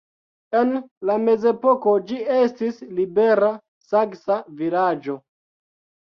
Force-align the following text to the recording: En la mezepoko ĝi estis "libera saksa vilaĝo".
En 0.59 0.69
la 1.09 1.17
mezepoko 1.25 1.91
ĝi 2.11 2.17
estis 2.37 2.79
"libera 2.99 3.49
saksa 3.91 4.39
vilaĝo". 4.63 5.19